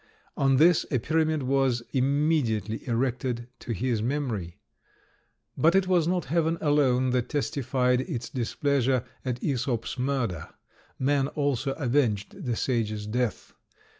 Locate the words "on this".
0.35-0.83